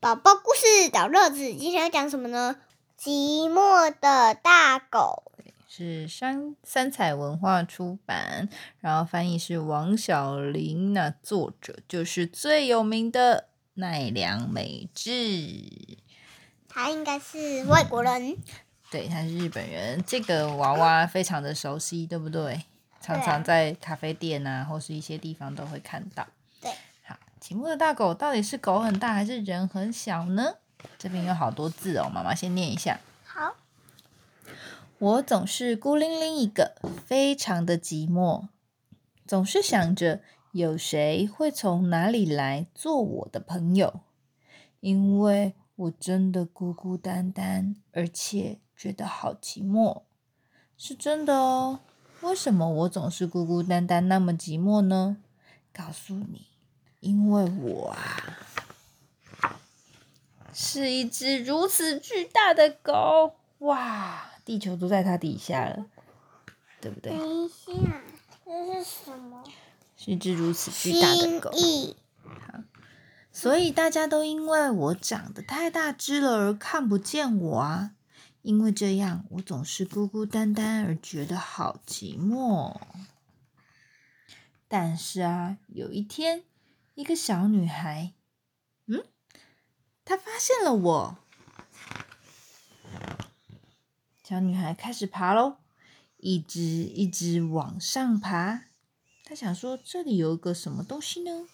[0.00, 2.54] 宝宝故事找乐子，今天要讲什么呢？
[2.96, 5.32] 寂寞的大狗
[5.68, 8.48] 是三三彩文化出版，
[8.78, 15.18] 然后翻译是王小玲，那作者就是最有名的奈良美智。
[16.68, 18.36] 他应该是外国人，
[18.92, 20.00] 对，他是日本人。
[20.06, 22.62] 这个娃娃非常的熟悉，对不对？
[23.00, 26.24] 常常在咖啡店啊，或是一些地方都会看到。
[27.48, 30.56] 对，好，寂寞的大狗到底是狗很大还是人很小呢？
[30.98, 33.00] 这边有好多字哦，妈妈先念一下。
[33.24, 33.56] 好，
[34.98, 38.48] 我总是孤零零一个，非常的寂寞，
[39.26, 40.20] 总是想着
[40.52, 44.00] 有谁会从哪里来做我的朋友，
[44.80, 50.02] 因为我真的孤孤单单，而且觉得好寂寞，
[50.76, 51.80] 是真的哦。
[52.20, 55.18] 为什么我总是孤孤单单，那么寂寞呢？
[55.72, 56.47] 告诉你，
[57.00, 58.38] 因为我啊，
[60.52, 63.36] 是一只如此巨大的狗。
[63.58, 65.86] 哇，地球都在它底下了，
[66.80, 67.12] 对不对？
[67.12, 67.64] 等一下，
[68.44, 69.44] 这是什么？
[69.96, 71.50] 是一只如此巨大的狗。
[71.52, 71.96] 意
[73.32, 77.92] 所以大家都因为我长得太大只了而看不见我啊！
[78.42, 82.76] 因为这样，我总是孤孤单单而觉得好寂寞。
[84.66, 86.42] 但是啊，有一天，
[86.98, 88.12] 一个小女孩，
[88.86, 89.04] 嗯，
[90.04, 91.18] 她发现了我。
[94.24, 95.58] 小女孩开始爬喽，
[96.16, 98.64] 一直一直往上爬。
[99.22, 101.46] 她想说，这里有一个什么东西呢？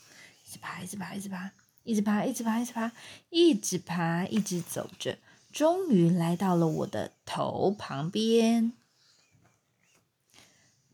[0.46, 2.92] 一直爬，一直爬，一直爬，一直爬，一直爬，一直爬，
[3.28, 5.18] 一直爬，一直走着，
[5.52, 8.72] 终于来到了我的头旁边。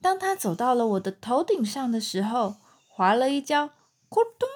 [0.01, 2.57] 当他走到了我的头顶上的时候，
[2.89, 3.71] 滑了一跤，
[4.11, 4.49] 咕咚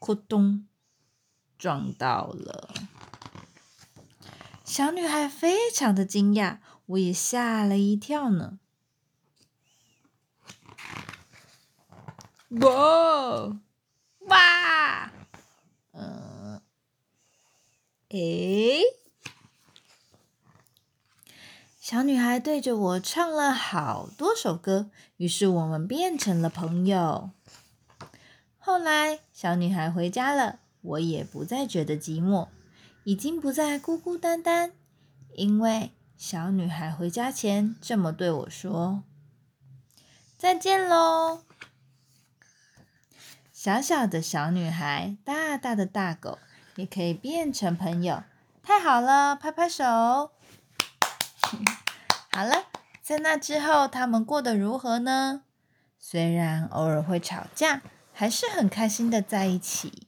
[0.00, 0.66] 咕咚，
[1.58, 2.72] 撞到了。
[4.64, 8.58] 小女孩非常的惊讶，我也吓了一跳呢。
[12.48, 13.54] 哇
[14.20, 15.12] 哇，
[15.92, 16.62] 嗯，
[18.08, 18.82] 诶，
[21.78, 27.30] 小女孩对着我唱了好多首歌，于是我们变成了朋友。
[28.64, 32.46] 后来，小女孩回家了，我也不再觉得寂寞，
[33.02, 34.70] 已经不再孤孤单单，
[35.34, 39.02] 因为小女孩回家前这么对我说
[40.38, 41.42] ：“再见喽。”
[43.52, 46.38] 小小的小女孩，大大的大狗，
[46.76, 48.22] 也可以变成朋友，
[48.62, 49.34] 太好了！
[49.34, 49.82] 拍拍手。
[52.30, 52.66] 好了，
[53.02, 55.42] 在那之后，他们过得如何呢？
[55.98, 57.82] 虽然偶尔会吵架，
[58.22, 60.06] 还是很开心的在一起。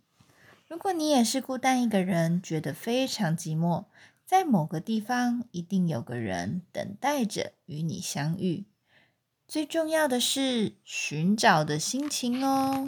[0.69, 3.87] 如果你也是孤单一个人，觉得非常寂寞，
[4.25, 8.67] 在某个地方一定有个人等待着与你相遇。
[9.49, 12.85] 最重要的是寻找的心情哦。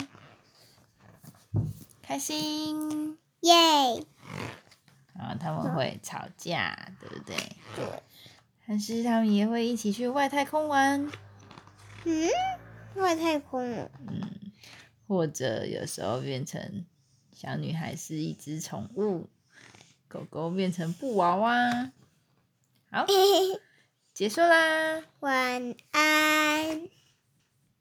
[2.01, 3.51] 开心耶！
[5.13, 7.35] 然后他们会吵架，对不对？
[7.75, 7.85] 对。
[8.65, 11.11] 但是他们也会一起去外太空玩，
[12.05, 12.29] 嗯，
[12.95, 13.91] 外太空哦。
[14.07, 14.21] 嗯，
[15.07, 16.85] 或者有时候变成
[17.33, 19.29] 小女孩是一只宠物，
[20.07, 21.91] 狗狗变成布娃娃。
[22.91, 23.05] 好，
[24.13, 26.96] 结束啦，晚安。